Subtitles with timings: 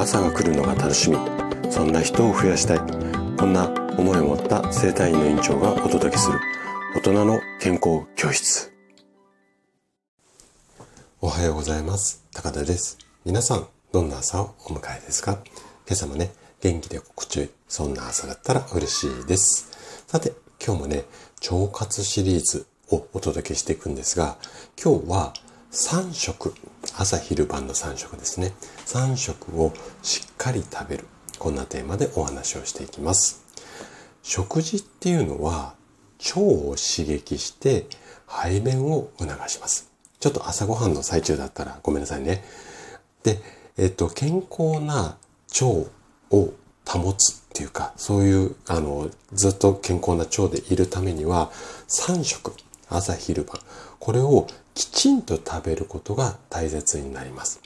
[0.00, 1.18] 朝が来るのが楽しみ。
[1.70, 2.78] そんな人を増やしたい。
[3.36, 3.68] こんな
[3.98, 6.40] 思いを持った生体院の院長がお届けする。
[6.96, 8.72] 大人の健康教室。
[11.20, 12.24] おはようございます。
[12.32, 12.96] 高田です。
[13.26, 15.32] 皆さんどんな朝をお迎えですか？
[15.86, 16.32] 今朝もね
[16.62, 19.68] 元気で心地よいそんな朝だったら嬉しいです。
[20.06, 20.32] さて
[20.64, 21.04] 今日もね
[21.52, 24.38] 腸活シリーズをお届けしていくんですが
[24.82, 25.34] 今日は
[25.72, 26.52] 3食
[26.96, 28.52] 朝昼晩の3食ですね。
[28.86, 31.06] 3食をしっかり食べる。
[31.38, 33.44] こんなテーマでお話をしていきます。
[34.24, 35.74] 食事っていうのは
[36.34, 37.86] 腸を刺激して
[38.26, 39.92] 排便を促します。
[40.18, 42.42] ちょっと朝ごはんの最中だったらごめんなさいね。
[43.22, 43.40] で、
[43.78, 45.18] えっと、健康な
[45.52, 45.66] 腸
[46.30, 46.52] を
[46.84, 51.52] 保つっていうか、そういう、あの、ずっと健康な腸でいるためには、
[51.86, 52.54] 3食、
[52.88, 53.60] 朝昼晩、
[54.00, 57.60] これをきちんと食べることが大切になります。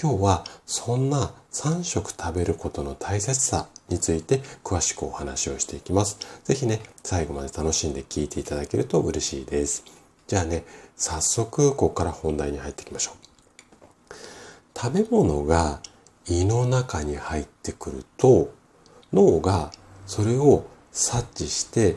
[0.00, 6.18] 今日はそんな3食食べることの大切さについて詳しくお話をしていきます。
[6.44, 9.84] ぜひね、最後まで楽しんで聞いていただけると嬉しいです。
[10.26, 10.64] じゃあね、
[10.96, 13.26] 早速ここから本題に入っていきましょう。
[14.78, 15.80] 食べ物が
[16.28, 18.52] 胃の中に入ってくると
[19.12, 19.70] 脳が
[20.06, 21.96] それを察知して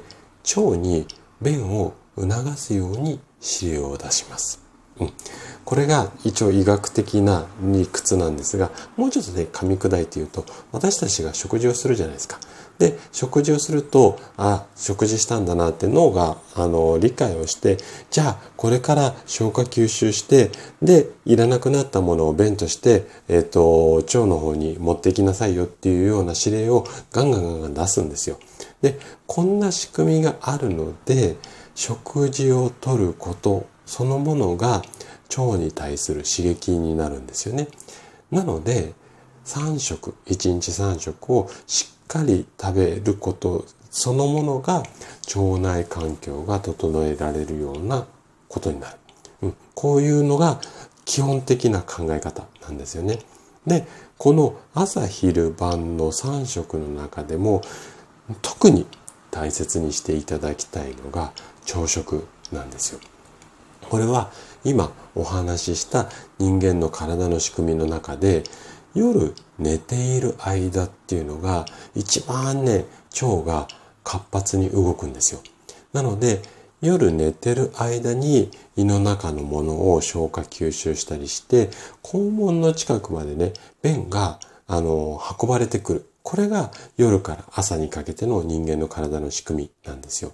[0.56, 1.06] 腸に
[1.42, 4.62] 便を促すように指令を出します。
[5.00, 5.14] うん、
[5.64, 12.40] これが一応医学的な理屈なんですが、もうちょっとね、噛み砕いて言うと、私たちが食事をするじゃないですか。
[12.80, 17.78] で、食事をすると、あ、食事したんだなって脳が、あの、理解をして、
[18.10, 20.50] じゃあ、これから消化吸収して、
[20.82, 28.40] で、いらなくなったものを便として、えっ、ー、と、腸の方に持っていきなさいよっていうような指令をガンガンガンガン出すんですよ。
[28.82, 31.36] で、こんな仕組みがあるので、
[31.80, 34.84] 食事をとることそのものが
[35.38, 37.70] 腸に対する刺激になるんですよね。
[38.32, 38.94] なので、
[39.46, 44.84] 3食、1日3食をしっかり食べることそのものが
[45.34, 48.06] 腸内環境が整えられるような
[48.50, 48.98] ことになる。
[49.44, 50.60] うん、こういうのが
[51.06, 53.20] 基本的な考え方なんですよね。
[53.66, 53.88] で、
[54.18, 57.62] この朝昼晩の3食の中でも
[58.42, 58.86] 特に
[59.32, 61.32] 大切にしていただきたいのが
[61.66, 63.00] 朝食なんですよ。
[63.90, 64.32] これは
[64.64, 68.44] 今お話しした人間の体の仕組みの中で
[68.94, 72.86] 夜寝ている間っていうのが一番ね
[73.22, 73.68] 腸が
[74.04, 75.42] 活発に動くんですよ。
[75.94, 76.42] なので
[76.82, 81.70] 夜寝てる間に胃の中のものを消化吸収したりして
[82.04, 86.06] 肛門の近くまでね便があの運ばれてくる。
[86.30, 90.32] これが夜から朝にかけての人間の体の仕組みなんですよ。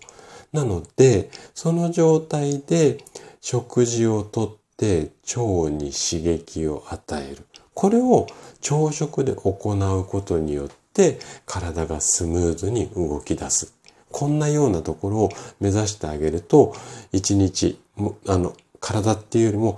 [0.51, 2.97] なので、その状態で
[3.39, 7.45] 食事をとって腸に刺激を与える。
[7.73, 8.27] これを
[8.59, 13.73] 朝食で行うことによって体がスムーズに動き出す。
[14.11, 15.29] こんなようなところを
[15.61, 16.75] 目指してあげると、
[17.13, 17.79] 一日、
[18.27, 18.51] あの、
[18.81, 19.77] 体っていうよりも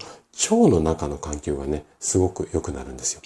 [0.50, 3.22] 腸の中の環境がね、すごく良くなるんですよ。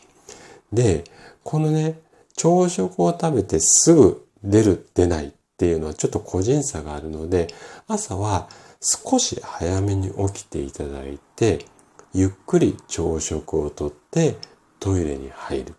[0.73, 1.05] で、
[1.45, 1.97] このね、
[2.41, 7.45] 朝食を食べてすぐ出る、出ないっていうのはちょっと個人差があるので、
[7.87, 8.49] 朝は
[8.81, 11.67] 少し早めに起きていただいて、
[12.15, 14.37] ゆっくり朝食をとって
[14.79, 15.75] トイレに入る。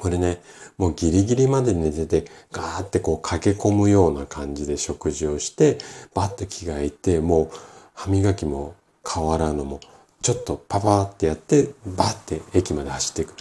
[0.00, 0.40] これね、
[0.78, 5.76] もうギリギリまで寝てて、ガーってこう駆け込むような感じで食事をして、
[6.14, 7.58] バッて着替えて、もう
[7.92, 8.74] 歯磨きも
[9.06, 9.80] 変わらぬも、
[10.22, 13.34] ちょっとパパーってやって、バッて駅まで走っていく。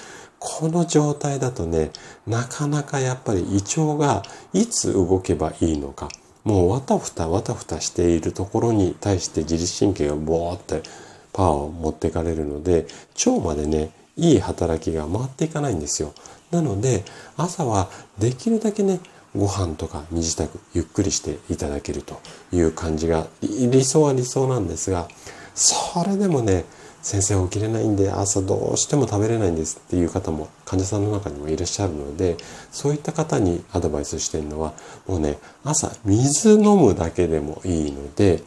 [0.45, 1.91] この状態だとね、
[2.27, 6.09] なかなかやっぱり胃腸がいつ動けばいいのか、
[6.43, 10.83] もうわたふたわたふたしているところに対して自律神経がボーって
[11.31, 12.87] パワーを持ってかれるので、
[13.25, 16.13] 腸までね、いい働きが回っていかないんですよ。
[16.51, 17.05] なので、
[17.37, 17.89] 朝は
[18.19, 18.99] できるだけね、
[19.33, 22.19] ご飯とか身支度ゆっくりしていただけると
[22.51, 25.07] いう感じが理想は理想なんですが
[25.55, 26.65] それでもね
[27.03, 32.37] 先生起きれないんで朝どうしても食べれないんですっていう方も患者さんの中にもいらっしゃるので
[32.71, 34.73] そういった方にアドバイスしてるのは
[35.05, 38.41] もうね朝水飲むだけでもいいので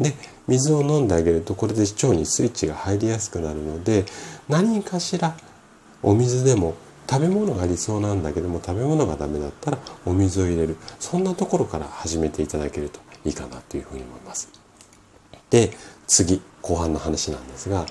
[0.00, 0.14] で
[0.48, 4.04] 水を飲んであげるとこれで腸にスイッチが入りやすくなるので
[4.48, 5.36] 何かしら
[6.02, 6.74] お水でも
[7.08, 14.61] 食べ物が理想なんだけども食べ物がダメだったらお水を入れるそんなところから始めていただけるといいかなというふうに思います。
[15.52, 15.70] で
[16.08, 17.86] 次後半の話なんですが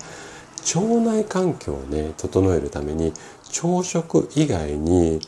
[0.74, 3.14] 腸内環境をね整えるために
[3.50, 5.20] 朝食以外に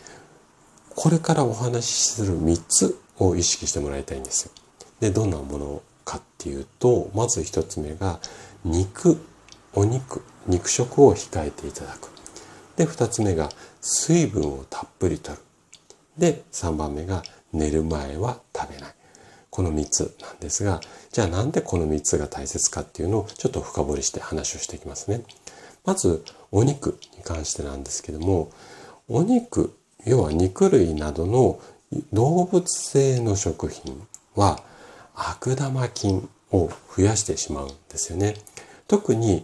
[0.94, 4.52] これからお話しする3つを意識してもらいたいんですよ。
[5.00, 8.20] でどんなものかっていうとまず1つ目が
[8.64, 9.18] 肉
[9.72, 12.10] お肉肉食を控えていただく。
[12.76, 13.48] で、2つ目が
[13.80, 15.38] 水分をたっぷりとる。
[16.18, 17.22] で、3番目が
[17.52, 18.94] 寝る前は食べない。
[19.54, 20.80] この3つなんですが、
[21.12, 25.22] じゃあなんでこの3つが大切かっていうのをちょっと深掘りして話をしていきますね。
[25.84, 28.50] まず、お肉に関してなんですけども、
[29.06, 29.72] お肉、
[30.04, 31.60] 要は肉類などの
[32.12, 34.04] 動物性の食品
[34.34, 34.60] は
[35.14, 38.34] 悪玉菌を増やしてしまうんですよね。
[38.88, 39.42] 特に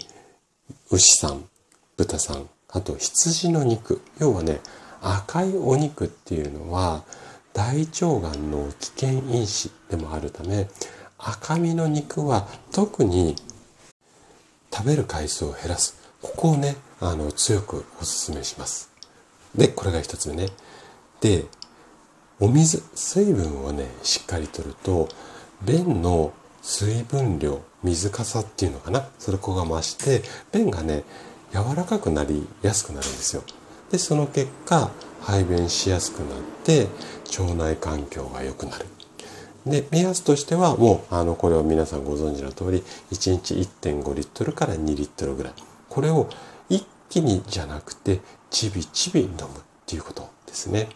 [0.90, 1.44] 牛さん、
[1.96, 4.02] 豚さん、あと羊の肉。
[4.18, 4.58] 要はね、
[5.00, 7.04] 赤いお肉っていうのは
[7.52, 10.68] 大腸がんの危険因子でもあるため、
[11.18, 13.36] 赤身の肉は特に
[14.72, 15.96] 食べる回数を減らす。
[16.22, 18.90] ここをね、あの、強くお勧めします。
[19.54, 20.48] で、これが一つ目ね。
[21.20, 21.44] で、
[22.38, 25.08] お水、水分をね、しっかりとると、
[25.62, 26.32] 便の
[26.62, 29.08] 水分量、水かさっていうのかな。
[29.18, 31.04] それこが増して、便がね、
[31.52, 33.42] 柔らかくなりやすくなるんですよ。
[33.90, 34.90] で、その結果、
[35.20, 36.88] 排便しやすくなって、
[37.38, 38.86] 腸内環境が良くなる。
[39.66, 45.52] で、目安としては、もう、あの、これを皆さんご存知の通り、1日1.5リットルから2リットルぐらい。
[45.88, 46.28] これを
[46.68, 48.20] 一気にじゃなくて、
[48.50, 49.38] ちびちび飲むっ
[49.86, 50.88] ていうことですね。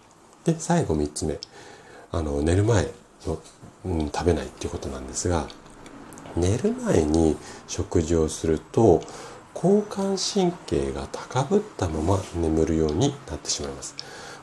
[0.45, 1.39] で、最後3つ目。
[2.11, 2.89] あの、寝る前
[3.27, 3.39] の、
[3.85, 5.47] うん、食べないっていうことなんですが、
[6.37, 7.37] 寝る前に
[7.69, 9.03] 食事をすると、
[9.55, 13.95] 交感神経が高ぶったまま眠るようになってしまいます。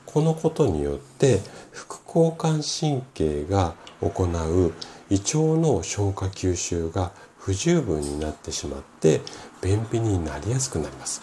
[0.06, 1.40] このことによって
[1.72, 4.74] 副交感神経が行う
[5.10, 9.22] 胃腸の消化吸収が不十分になってしまって
[9.62, 11.22] 便秘になりやすくなります。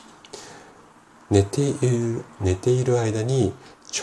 [1.31, 3.53] 寝ている寝ている間に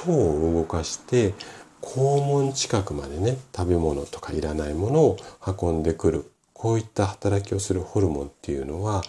[0.05, 1.33] 腸を動かして
[1.81, 9.03] 肛門近くまでね食べ物とかいらないものを運んでくるこういった働きをするホルモンっていうのは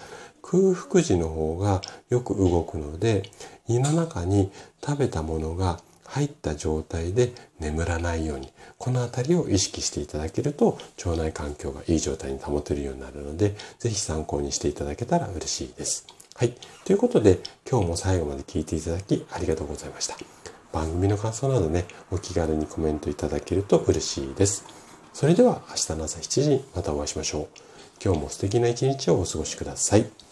[0.49, 3.29] 空腹時の方がよく動くので
[3.67, 4.53] 胃の中に
[4.85, 16.07] 食べたものが入った状態で眠らないようにこの辺りを意識していただけると腸内環境がいい状態に保てるようになるので是非参考にしていただけたら嬉しいです。
[16.37, 16.55] はい。
[16.85, 20.17] ということで今日も最後まで聞いていただきありがとうございました。
[20.73, 24.65] 番組の感想などねお気軽にコメントいただけると嬉しいです。
[25.13, 27.49] それでは明日の朝7時にまたお会いしましょう。
[28.05, 30.26] 今日も素敵な一日をお過ごしください。